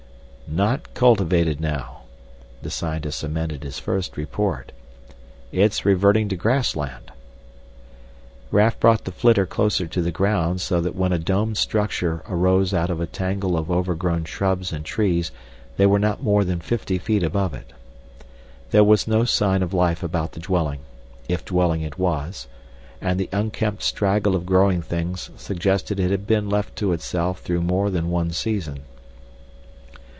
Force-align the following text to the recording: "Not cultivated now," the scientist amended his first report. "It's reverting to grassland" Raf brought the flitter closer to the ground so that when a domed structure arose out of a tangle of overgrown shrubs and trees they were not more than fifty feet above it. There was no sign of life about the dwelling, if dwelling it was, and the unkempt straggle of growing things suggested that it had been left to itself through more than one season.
"Not 0.53 0.93
cultivated 0.95 1.61
now," 1.61 2.01
the 2.61 2.69
scientist 2.69 3.23
amended 3.23 3.63
his 3.63 3.79
first 3.79 4.17
report. 4.17 4.73
"It's 5.53 5.85
reverting 5.85 6.27
to 6.27 6.35
grassland" 6.35 7.13
Raf 8.51 8.77
brought 8.77 9.05
the 9.05 9.13
flitter 9.13 9.45
closer 9.45 9.87
to 9.87 10.01
the 10.01 10.11
ground 10.11 10.59
so 10.59 10.81
that 10.81 10.93
when 10.93 11.13
a 11.13 11.17
domed 11.19 11.57
structure 11.57 12.21
arose 12.27 12.73
out 12.73 12.89
of 12.89 12.99
a 12.99 13.05
tangle 13.05 13.55
of 13.57 13.71
overgrown 13.71 14.25
shrubs 14.25 14.73
and 14.73 14.83
trees 14.83 15.31
they 15.77 15.85
were 15.85 15.97
not 15.99 16.21
more 16.21 16.43
than 16.43 16.59
fifty 16.59 16.97
feet 16.97 17.23
above 17.23 17.53
it. 17.53 17.71
There 18.71 18.83
was 18.83 19.07
no 19.07 19.23
sign 19.23 19.63
of 19.63 19.73
life 19.73 20.03
about 20.03 20.33
the 20.33 20.41
dwelling, 20.41 20.81
if 21.29 21.45
dwelling 21.45 21.81
it 21.81 21.97
was, 21.97 22.49
and 22.99 23.17
the 23.17 23.29
unkempt 23.31 23.83
straggle 23.83 24.35
of 24.35 24.45
growing 24.45 24.81
things 24.81 25.29
suggested 25.37 25.97
that 25.99 26.03
it 26.07 26.11
had 26.11 26.27
been 26.27 26.49
left 26.49 26.75
to 26.75 26.91
itself 26.91 27.39
through 27.39 27.61
more 27.61 27.89
than 27.89 28.09
one 28.09 28.31
season. 28.31 28.81